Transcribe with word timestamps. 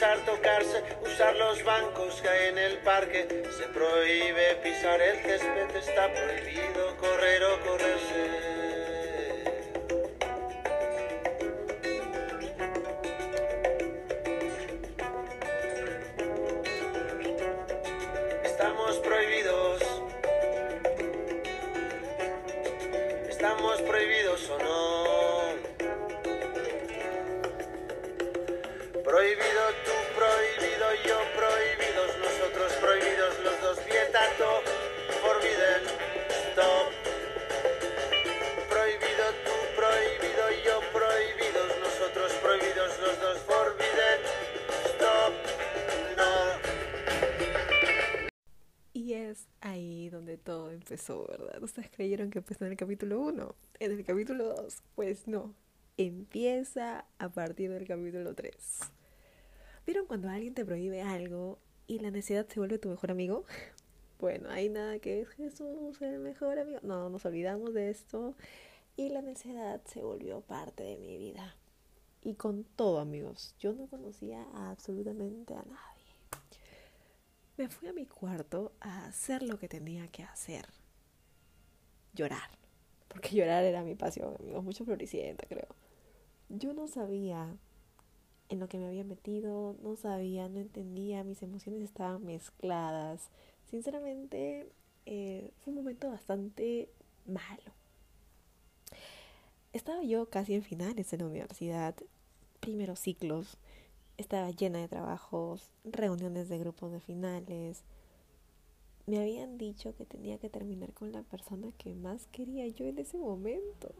tocarse, 0.00 0.82
usar 1.02 1.36
los 1.36 1.62
bancos 1.64 2.20
que 2.20 2.28
hay 2.28 2.48
en 2.48 2.58
el 2.58 2.78
parque. 2.78 3.28
Se 3.56 3.64
prohíbe 3.68 4.56
pisar 4.62 5.00
el 5.00 5.18
césped, 5.22 5.76
está 5.76 6.12
prohibido 6.12 6.96
correr 6.96 7.44
o 7.44 7.60
correrse. 7.60 8.63
Prohibido 29.04 29.64
tú, 29.84 29.92
prohibido 30.16 30.86
yo, 31.06 31.18
prohibidos 31.36 32.16
nosotros, 32.18 32.72
prohibidos 32.80 33.38
los 33.44 33.60
dos. 33.60 33.84
Vietato, 33.84 34.62
forbidden, 35.20 35.82
stop. 36.48 36.88
Prohibido 38.66 39.26
tú, 39.44 39.52
prohibido 39.76 40.44
yo, 40.64 40.80
prohibidos 40.90 41.70
nosotros, 41.80 42.32
prohibidos 42.40 42.98
los 43.00 43.20
dos. 43.20 43.38
Forbidden, 43.40 44.20
stop, 44.86 45.32
no. 46.16 46.32
Y 48.94 49.12
es 49.12 49.48
ahí 49.60 50.08
donde 50.08 50.38
todo 50.38 50.70
empezó, 50.70 51.26
¿verdad? 51.26 51.62
Ustedes 51.62 51.90
creyeron 51.90 52.30
que 52.30 52.38
empezó 52.38 52.64
en 52.64 52.70
el 52.70 52.78
capítulo 52.78 53.20
1, 53.20 53.54
en 53.80 53.92
el 53.92 54.02
capítulo 54.02 54.44
2. 54.54 54.82
Pues 54.94 55.28
no, 55.28 55.54
empieza 55.96 57.04
a 57.18 57.28
partir 57.28 57.70
del 57.70 57.86
capítulo 57.86 58.34
3. 58.34 58.54
¿Vieron 59.86 60.06
cuando 60.06 60.28
alguien 60.28 60.54
te 60.54 60.64
prohíbe 60.64 61.02
algo 61.02 61.58
y 61.86 62.00
la 62.00 62.10
necesidad 62.10 62.48
se 62.48 62.58
vuelve 62.58 62.78
tu 62.78 62.88
mejor 62.88 63.10
amigo? 63.10 63.44
Bueno, 64.20 64.48
hay 64.48 64.70
nada 64.70 65.00
que 65.00 65.20
es 65.20 65.28
Jesús 65.30 66.00
el 66.00 66.20
mejor 66.20 66.58
amigo. 66.58 66.78
No, 66.82 67.10
nos 67.10 67.26
olvidamos 67.26 67.74
de 67.74 67.90
esto 67.90 68.34
y 68.96 69.10
la 69.10 69.20
necesidad 69.20 69.82
se 69.84 70.02
volvió 70.02 70.40
parte 70.40 70.82
de 70.82 70.96
mi 70.96 71.18
vida. 71.18 71.56
Y 72.22 72.34
con 72.34 72.64
todo, 72.64 73.00
amigos, 73.00 73.54
yo 73.58 73.74
no 73.74 73.86
conocía 73.86 74.46
absolutamente 74.54 75.52
a 75.52 75.62
nadie. 75.64 76.04
Me 77.58 77.68
fui 77.68 77.88
a 77.88 77.92
mi 77.92 78.06
cuarto 78.06 78.72
a 78.80 79.04
hacer 79.04 79.42
lo 79.42 79.58
que 79.58 79.68
tenía 79.68 80.08
que 80.08 80.22
hacer. 80.22 80.64
Llorar. 82.14 82.48
Porque 83.08 83.28
llorar 83.36 83.64
era 83.64 83.82
mi 83.82 83.94
pasión, 83.94 84.36
amigos. 84.40 84.64
Mucho 84.64 84.84
floricienta, 84.86 85.44
creo. 85.46 85.68
Yo 86.58 86.72
no 86.72 86.86
sabía 86.86 87.56
en 88.48 88.60
lo 88.60 88.68
que 88.68 88.78
me 88.78 88.86
había 88.86 89.04
metido, 89.04 89.76
no 89.82 89.96
sabía, 89.96 90.48
no 90.48 90.60
entendía, 90.60 91.24
mis 91.24 91.42
emociones 91.42 91.82
estaban 91.82 92.24
mezcladas. 92.24 93.28
Sinceramente, 93.70 94.68
eh, 95.06 95.50
fue 95.60 95.72
un 95.72 95.80
momento 95.80 96.08
bastante 96.10 96.88
malo. 97.26 97.72
Estaba 99.72 100.04
yo 100.04 100.30
casi 100.30 100.54
en 100.54 100.62
finales 100.62 101.12
en 101.12 101.20
la 101.20 101.26
universidad, 101.26 101.96
primeros 102.60 103.00
ciclos, 103.00 103.58
estaba 104.16 104.50
llena 104.52 104.78
de 104.78 104.88
trabajos, 104.88 105.72
reuniones 105.84 106.48
de 106.48 106.58
grupos 106.58 106.92
de 106.92 107.00
finales. 107.00 107.82
Me 109.06 109.18
habían 109.18 109.58
dicho 109.58 109.94
que 109.96 110.06
tenía 110.06 110.38
que 110.38 110.48
terminar 110.48 110.92
con 110.92 111.10
la 111.10 111.22
persona 111.22 111.72
que 111.76 111.94
más 111.94 112.28
quería 112.28 112.68
yo 112.68 112.86
en 112.86 112.98
ese 112.98 113.18
momento. 113.18 113.92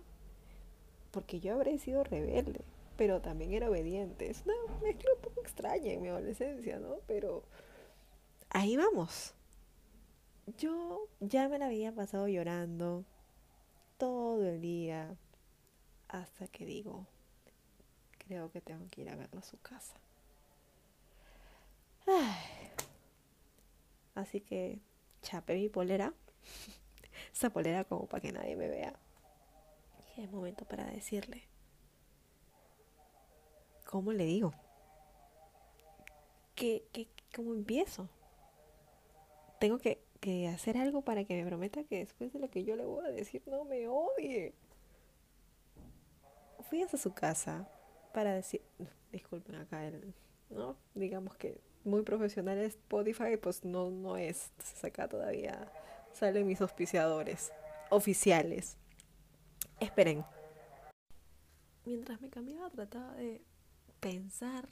Porque 1.14 1.38
yo 1.38 1.54
habré 1.54 1.78
sido 1.78 2.02
rebelde, 2.02 2.64
pero 2.96 3.20
también 3.20 3.52
era 3.52 3.70
obediente. 3.70 4.28
Es 4.28 4.42
una 4.44 4.54
mezcla 4.82 5.10
un 5.14 5.20
poco 5.22 5.40
extraña 5.40 5.92
en 5.92 6.02
mi 6.02 6.08
adolescencia, 6.08 6.80
¿no? 6.80 6.96
Pero 7.06 7.44
ahí 8.50 8.76
vamos. 8.76 9.32
Yo 10.58 11.08
ya 11.20 11.48
me 11.48 11.60
la 11.60 11.66
había 11.66 11.92
pasado 11.92 12.26
llorando 12.26 13.04
todo 13.96 14.44
el 14.44 14.60
día 14.60 15.16
hasta 16.08 16.48
que 16.48 16.66
digo, 16.66 17.06
creo 18.26 18.50
que 18.50 18.60
tengo 18.60 18.84
que 18.90 19.02
ir 19.02 19.08
a 19.08 19.14
verlo 19.14 19.38
a 19.38 19.44
su 19.44 19.56
casa. 19.60 19.94
Ay. 22.08 22.72
Así 24.16 24.40
que 24.40 24.80
chapé 25.22 25.54
mi 25.54 25.68
polera, 25.68 26.12
esa 27.32 27.50
polera 27.50 27.84
como 27.84 28.06
para 28.06 28.20
que 28.20 28.32
nadie 28.32 28.56
me 28.56 28.66
vea. 28.66 28.98
Es 30.16 30.30
momento 30.30 30.64
para 30.64 30.84
decirle, 30.86 31.42
¿cómo 33.84 34.12
le 34.12 34.24
digo? 34.24 34.52
¿Qué, 36.54 36.84
qué, 36.92 37.08
¿Cómo 37.34 37.52
empiezo? 37.52 38.08
Tengo 39.58 39.78
que, 39.78 40.04
que 40.20 40.46
hacer 40.48 40.76
algo 40.76 41.02
para 41.02 41.24
que 41.24 41.34
me 41.34 41.48
prometa 41.48 41.82
que 41.84 41.98
después 41.98 42.32
de 42.32 42.38
lo 42.38 42.48
que 42.48 42.64
yo 42.64 42.76
le 42.76 42.84
voy 42.84 43.04
a 43.04 43.10
decir 43.10 43.42
no 43.46 43.64
me 43.64 43.88
odie. 43.88 44.54
Fui 46.68 46.82
hasta 46.82 46.96
su 46.96 47.12
casa 47.12 47.68
para 48.12 48.32
decir, 48.34 48.62
disculpen 49.10 49.56
acá, 49.56 49.84
el, 49.84 50.14
¿no? 50.50 50.76
Digamos 50.94 51.36
que 51.36 51.60
muy 51.84 52.02
profesional 52.02 52.58
Spotify, 52.58 53.36
pues 53.36 53.64
no, 53.64 53.90
no 53.90 54.16
es. 54.16 54.50
Entonces 54.52 54.84
acá 54.84 55.08
todavía 55.08 55.70
salen 56.12 56.46
mis 56.46 56.60
auspiciadores 56.60 57.52
oficiales. 57.90 58.76
Esperen. 59.84 60.24
Mientras 61.84 62.20
me 62.22 62.30
cambiaba 62.30 62.70
trataba 62.70 63.14
de 63.16 63.42
pensar 64.00 64.66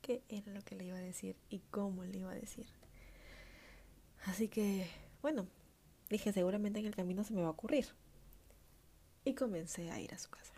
qué 0.00 0.22
era 0.28 0.52
lo 0.52 0.62
que 0.62 0.76
le 0.76 0.84
iba 0.84 0.96
a 0.96 1.00
decir 1.00 1.36
y 1.50 1.58
cómo 1.70 2.04
le 2.04 2.18
iba 2.18 2.30
a 2.30 2.34
decir. 2.36 2.66
Así 4.24 4.46
que, 4.46 4.88
bueno, 5.20 5.48
dije 6.10 6.32
seguramente 6.32 6.78
en 6.78 6.86
el 6.86 6.94
camino 6.94 7.24
se 7.24 7.34
me 7.34 7.42
va 7.42 7.48
a 7.48 7.50
ocurrir. 7.50 7.88
Y 9.24 9.34
comencé 9.34 9.90
a 9.90 9.98
ir 9.98 10.14
a 10.14 10.18
su 10.18 10.30
casa. 10.30 10.54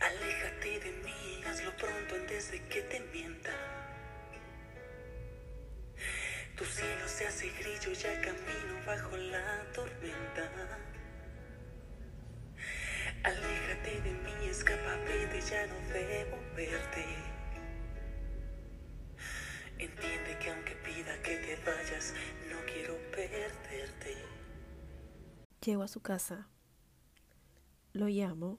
Aléjate 0.00 0.80
de 0.80 0.92
mí, 1.02 1.44
hazlo 1.46 1.74
pronto 1.76 2.14
antes 2.16 2.50
de 2.50 2.68
que 2.68 2.82
te 2.82 3.00
mienta. 3.00 3.50
Tu 6.56 6.64
cielo 6.66 7.08
se 7.08 7.26
hace 7.26 7.48
grillo, 7.58 7.92
ya 7.92 8.20
camino 8.20 8.86
bajo 8.86 9.16
la 9.16 9.72
tormenta. 9.72 10.93
De 14.54 14.64
mí, 14.64 14.74
escapa, 14.74 14.96
vete, 15.04 15.40
ya 15.40 15.66
no 15.66 15.74
debo 15.92 16.36
verte. 16.54 17.04
Entiende 19.78 20.38
que 20.38 20.50
aunque 20.50 20.76
pida 20.76 21.20
que 21.22 21.36
te 21.36 21.56
vayas, 21.64 22.14
no 22.50 22.58
quiero 22.66 22.96
perderte. 23.10 24.16
Llego 25.60 25.82
a 25.82 25.88
su 25.88 26.00
casa, 26.00 26.48
lo 27.92 28.06
llamo 28.08 28.58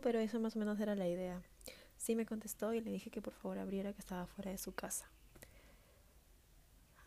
pero 0.00 0.18
eso 0.18 0.40
más 0.40 0.56
o 0.56 0.58
menos 0.58 0.80
era 0.80 0.94
la 0.94 1.08
idea. 1.08 1.42
Sí 1.96 2.16
me 2.16 2.26
contestó 2.26 2.72
y 2.72 2.80
le 2.80 2.90
dije 2.90 3.10
que 3.10 3.20
por 3.20 3.34
favor 3.34 3.58
abriera 3.58 3.92
que 3.92 4.00
estaba 4.00 4.26
fuera 4.26 4.50
de 4.50 4.58
su 4.58 4.72
casa. 4.72 5.10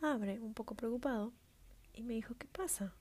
Abre, 0.00 0.40
un 0.40 0.54
poco 0.54 0.74
preocupado, 0.74 1.32
y 1.92 2.02
me 2.02 2.14
dijo, 2.14 2.34
¿qué 2.38 2.46
pasa? 2.46 2.94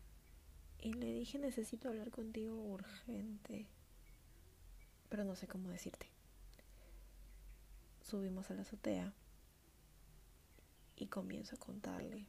Y 0.79 0.93
le 0.93 1.13
dije, 1.13 1.39
necesito 1.39 1.87
hablar 1.87 2.09
contigo 2.09 2.55
urgente. 2.55 3.67
Pero 5.09 5.23
no 5.23 5.35
sé 5.35 5.47
cómo 5.47 5.69
decirte. 5.69 6.07
Subimos 8.01 8.49
a 8.49 8.55
la 8.55 8.63
azotea 8.63 9.13
y 10.95 11.07
comienzo 11.07 11.55
a 11.55 11.59
contarle. 11.59 12.27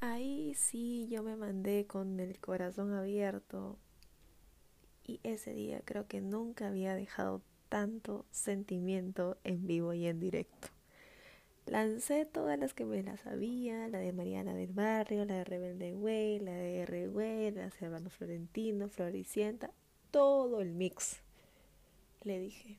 Ahí 0.00 0.54
sí 0.54 1.08
yo 1.10 1.22
me 1.22 1.36
mandé 1.36 1.86
con 1.86 2.20
el 2.20 2.38
corazón 2.40 2.94
abierto. 2.94 3.78
Y 5.04 5.20
ese 5.22 5.52
día 5.52 5.82
creo 5.84 6.06
que 6.06 6.20
nunca 6.20 6.68
había 6.68 6.94
dejado 6.94 7.42
tanto 7.68 8.26
sentimiento 8.30 9.38
en 9.44 9.66
vivo 9.66 9.92
y 9.92 10.06
en 10.06 10.20
directo. 10.20 10.68
Lancé 11.66 12.26
todas 12.26 12.56
las 12.56 12.74
que 12.74 12.84
me 12.84 13.02
las 13.02 13.20
sabía, 13.20 13.88
la 13.88 13.98
de 13.98 14.12
Mariana 14.12 14.54
del 14.54 14.72
Barrio, 14.72 15.24
la 15.24 15.38
de 15.38 15.44
Rebelde 15.44 15.94
Way, 15.94 16.38
la 16.38 16.52
de 16.52 16.78
R. 16.82 17.08
Way, 17.08 17.50
la 17.50 17.64
de 17.64 17.70
Servando 17.72 18.08
Florentino, 18.08 18.88
Floricienta, 18.88 19.72
todo 20.12 20.60
el 20.60 20.70
mix. 20.70 21.22
Le 22.22 22.38
dije, 22.38 22.78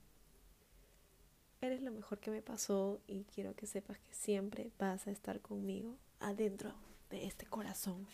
eres 1.59 1.81
lo 1.81 1.91
mejor 1.91 2.19
que 2.19 2.31
me 2.31 2.41
pasó 2.41 3.01
y 3.07 3.25
quiero 3.25 3.55
que 3.55 3.67
sepas 3.67 3.99
que 3.99 4.13
siempre 4.13 4.71
vas 4.79 5.05
a 5.07 5.11
estar 5.11 5.41
conmigo 5.41 5.97
adentro 6.21 6.73
de 7.09 7.25
este 7.25 7.45
corazón. 7.45 8.07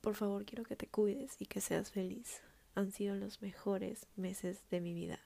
Por 0.00 0.16
favor, 0.16 0.44
quiero 0.44 0.64
que 0.64 0.74
te 0.74 0.88
cuides 0.88 1.36
y 1.38 1.46
que 1.46 1.60
seas 1.60 1.92
feliz. 1.92 2.42
Han 2.74 2.90
sido 2.90 3.14
los 3.14 3.40
mejores 3.42 4.08
meses 4.16 4.60
de 4.70 4.80
mi 4.80 4.92
vida, 4.92 5.20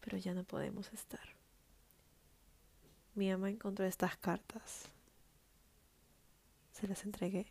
pero 0.00 0.16
ya 0.16 0.32
no 0.32 0.44
podemos 0.44 0.90
estar. 0.94 1.37
Mi 3.18 3.32
ama 3.32 3.50
encontró 3.50 3.84
estas 3.84 4.16
cartas. 4.16 4.84
Se 6.70 6.86
las 6.86 7.02
entregué. 7.02 7.48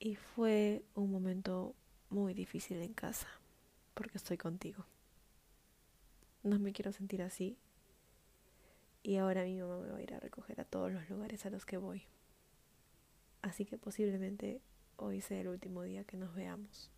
Y 0.00 0.16
fue 0.16 0.82
un 0.96 1.12
momento 1.12 1.76
muy 2.10 2.34
difícil 2.34 2.78
en 2.78 2.92
casa, 2.92 3.28
porque 3.94 4.18
estoy 4.18 4.38
contigo. 4.38 4.84
No 6.42 6.58
me 6.58 6.72
quiero 6.72 6.90
sentir 6.90 7.22
así 7.22 7.56
y 9.04 9.18
ahora 9.18 9.44
mi 9.44 9.60
mamá 9.60 9.78
me 9.78 9.90
va 9.92 9.98
a 9.98 10.02
ir 10.02 10.14
a 10.14 10.18
recoger 10.18 10.60
a 10.60 10.64
todos 10.64 10.90
los 10.90 11.08
lugares 11.08 11.46
a 11.46 11.50
los 11.50 11.64
que 11.64 11.76
voy. 11.76 12.02
Así 13.40 13.66
que 13.66 13.78
posiblemente 13.78 14.60
hoy 14.96 15.20
sea 15.20 15.40
el 15.40 15.46
último 15.46 15.84
día 15.84 16.02
que 16.02 16.16
nos 16.16 16.34
veamos. 16.34 16.90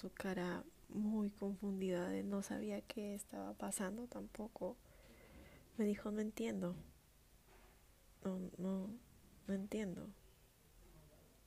Su 0.00 0.10
cara 0.10 0.64
muy 0.88 1.28
confundida 1.28 2.08
de 2.08 2.22
no 2.22 2.40
sabía 2.42 2.80
qué 2.80 3.14
estaba 3.14 3.52
pasando 3.52 4.06
tampoco, 4.06 4.78
me 5.76 5.84
dijo, 5.84 6.10
no 6.10 6.22
entiendo. 6.22 6.74
No, 8.24 8.38
no, 8.56 8.88
no 9.46 9.54
entiendo. 9.54 10.08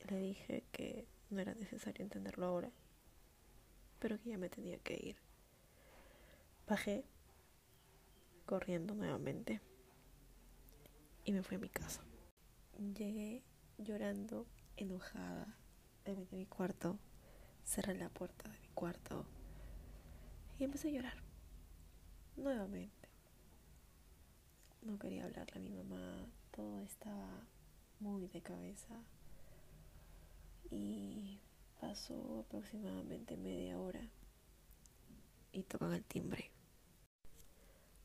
Le 0.07 0.17
dije 0.17 0.63
que 0.71 1.07
no 1.31 1.39
era 1.39 1.55
necesario 1.55 2.03
entenderlo 2.03 2.45
ahora, 2.45 2.71
pero 3.97 4.19
que 4.19 4.29
ya 4.29 4.37
me 4.37 4.49
tenía 4.49 4.77
que 4.77 4.99
ir. 5.01 5.17
Bajé 6.67 7.05
corriendo 8.45 8.93
nuevamente 8.93 9.61
y 11.23 11.31
me 11.31 11.41
fui 11.41 11.55
a 11.55 11.59
mi 11.59 11.69
casa. 11.69 12.03
Llegué 12.77 13.41
llorando, 13.79 14.45
enojada, 14.77 15.57
me 16.05 16.13
metí 16.13 16.35
a 16.35 16.37
mi 16.37 16.45
cuarto, 16.45 16.99
cerré 17.65 17.95
la 17.95 18.09
puerta 18.09 18.49
de 18.49 18.59
mi 18.59 18.67
cuarto 18.69 19.25
y 20.59 20.63
empecé 20.63 20.89
a 20.89 20.91
llorar. 20.91 21.17
Nuevamente. 22.35 23.09
No 24.81 24.99
quería 24.99 25.25
hablarle 25.25 25.55
a 25.55 25.59
mi 25.59 25.69
mamá, 25.69 26.27
todo 26.51 26.81
estaba 26.83 27.47
muy 27.99 28.27
de 28.27 28.41
cabeza. 28.41 29.01
Y 30.69 31.39
pasó 31.79 32.45
aproximadamente 32.47 33.37
media 33.37 33.79
hora 33.79 34.01
y 35.51 35.63
tocan 35.63 35.93
el 35.93 36.03
timbre. 36.03 36.51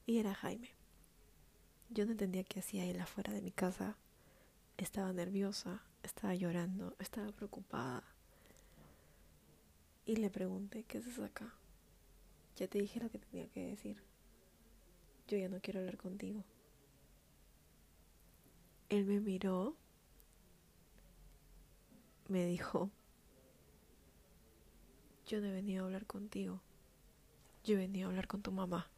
Y 0.07 0.19
era 0.19 0.35
Jaime. 0.35 0.71
Yo 1.91 2.05
no 2.05 2.13
entendía 2.13 2.45
qué 2.45 2.61
hacía 2.61 2.85
él 2.85 3.01
afuera 3.01 3.33
de 3.33 3.43
mi 3.43 3.51
casa. 3.51 3.97
Estaba 4.77 5.13
nerviosa, 5.13 5.83
estaba 6.03 6.35
llorando, 6.35 6.95
estaba 6.99 7.33
preocupada. 7.33 8.05
Y 10.09 10.17
le 10.17 10.31
pregunté, 10.31 10.85
¿qué 10.85 10.97
haces 10.97 11.19
acá? 11.19 11.53
Ya 12.57 12.67
te 12.67 12.79
dije 12.79 12.99
lo 12.99 13.11
que 13.11 13.19
tenía 13.19 13.47
que 13.51 13.67
decir. 13.67 14.03
Yo 15.29 15.37
ya 15.37 15.51
no 15.51 15.61
quiero 15.61 15.81
hablar 15.81 15.99
contigo. 15.99 16.47
Él 18.89 19.05
me 19.05 19.21
miró, 19.21 19.77
me 22.27 22.47
dijo, 22.47 22.91
yo 25.27 25.43
no 25.43 25.49
he 25.49 25.53
venido 25.53 25.83
a 25.83 25.87
hablar 25.89 26.07
contigo, 26.07 26.63
yo 27.63 27.75
he 27.75 27.77
venido 27.77 28.09
a 28.09 28.11
hablar 28.11 28.29
con 28.29 28.41
tu 28.41 28.51
mamá. 28.51 28.91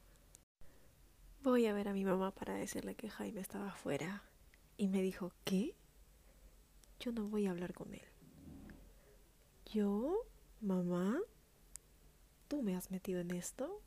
Voy 1.43 1.67
a 1.67 1.75
ver 1.75 1.89
a 1.89 1.93
mi 1.93 2.05
mamá 2.05 2.31
para 2.31 2.55
decirle 2.55 2.95
que 2.95 3.11
Jaime 3.11 3.41
estaba 3.41 3.71
afuera. 3.71 4.23
Y 4.77 4.87
me 4.87 5.03
dijo, 5.03 5.33
¿qué? 5.43 5.75
Yo 7.01 7.11
no 7.11 7.27
voy 7.27 7.49
a 7.49 7.51
hablar 7.51 7.75
con 7.75 7.93
él. 7.95 8.07
¿Yo? 9.73 10.30
¿Mamá? 10.61 11.19
¿Tú 12.49 12.62
me 12.62 12.77
has 12.77 12.91
metido 12.91 13.21
en 13.21 13.31
esto? 13.31 13.81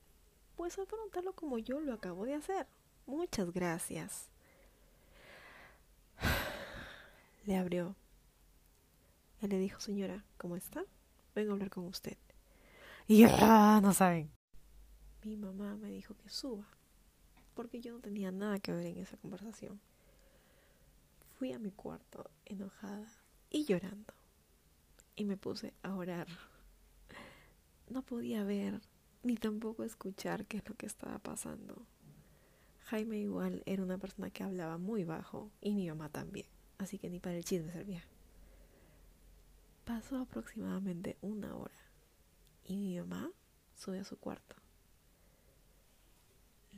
Pues 0.56 0.80
afrontarlo 0.80 1.34
como 1.34 1.60
yo 1.60 1.80
lo 1.80 1.94
acabo 1.94 2.26
de 2.26 2.34
hacer. 2.34 2.66
Muchas 3.06 3.52
gracias. 3.52 4.30
Le 7.46 7.58
abrió. 7.58 7.96
Él 9.42 9.50
le 9.50 9.60
dijo, 9.60 9.80
señora, 9.82 10.24
¿cómo 10.38 10.56
está? 10.56 10.84
Vengo 11.36 11.52
a 11.52 11.54
hablar 11.54 11.70
con 11.70 11.86
usted. 11.86 12.18
Y 13.08 13.20
ya 13.20 13.80
no 13.82 13.94
saben. 13.94 14.32
Mi 15.24 15.36
mamá 15.36 15.76
me 15.76 15.90
dijo 15.90 16.16
que 16.16 16.30
suba, 16.30 16.66
porque 17.54 17.82
yo 17.82 17.94
no 17.94 18.00
tenía 18.00 18.32
nada 18.32 18.60
que 18.60 18.72
ver 18.72 18.86
en 18.86 18.98
esa 18.98 19.18
conversación. 19.18 19.82
Fui 21.38 21.52
a 21.52 21.60
mi 21.60 21.72
cuarto 21.72 22.32
enojada 22.46 23.08
y 23.50 23.66
llorando. 23.66 24.14
Y 25.16 25.26
me 25.26 25.36
puse 25.36 25.74
a 25.84 25.94
orar. 25.94 26.28
No 27.94 28.02
podía 28.02 28.44
ver 28.44 28.82
ni 29.22 29.36
tampoco 29.36 29.84
escuchar 29.84 30.48
qué 30.48 30.58
es 30.58 30.68
lo 30.68 30.74
que 30.74 30.88
estaba 30.88 31.20
pasando. 31.20 31.86
Jaime 32.86 33.20
igual 33.20 33.62
era 33.68 33.84
una 33.84 34.00
persona 34.00 34.32
que 34.32 34.42
hablaba 34.42 34.80
muy 34.80 35.04
bajo 35.04 35.52
y 35.62 35.76
mi 35.76 35.88
mamá 35.88 36.10
también, 36.10 36.48
así 36.80 36.98
que 36.98 37.12
ni 37.12 37.20
para 37.20 37.38
el 37.38 37.46
chisme 37.46 37.72
servía. 37.72 38.04
Pasó 39.86 40.18
aproximadamente 40.18 41.18
una 41.22 41.56
hora 41.56 41.78
y 42.66 42.78
mi 42.78 43.00
mamá 43.00 43.30
sube 43.76 44.00
a 44.00 44.06
su 44.06 44.18
cuarto. 44.18 44.56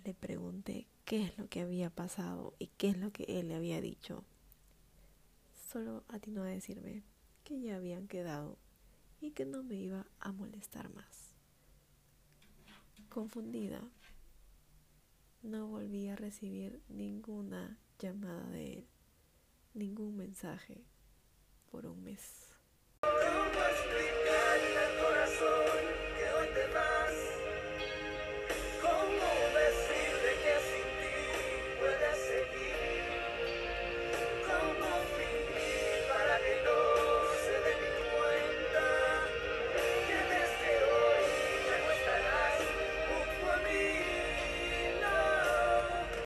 Le 0.04 0.14
pregunté 0.14 0.86
qué 1.06 1.24
es 1.24 1.38
lo 1.38 1.48
que 1.48 1.62
había 1.62 1.90
pasado 1.90 2.56
y 2.60 2.68
qué 2.76 2.90
es 2.90 2.98
lo 2.98 3.14
que 3.14 3.40
él 3.40 3.48
le 3.48 3.56
había 3.56 3.80
dicho. 3.80 4.26
Solo 5.72 6.04
atinó 6.10 6.44
a 6.44 6.48
decirme 6.48 7.04
que 7.46 7.62
ya 7.62 7.78
habían 7.78 8.10
quedado 8.10 8.58
y 9.26 9.32
que 9.32 9.46
no 9.46 9.64
me 9.64 9.76
iba 9.76 10.06
a 10.20 10.32
molestar 10.32 10.94
más. 10.94 11.34
Confundida, 13.10 13.82
no 15.42 15.68
volví 15.68 16.10
a 16.10 16.16
recibir 16.16 16.84
ninguna 16.90 17.80
llamada 17.98 18.48
de 18.50 18.74
él, 18.74 18.88
ningún 19.74 20.16
mensaje 20.16 20.86
por 21.72 21.88
un 21.88 22.04
mes. 22.04 22.56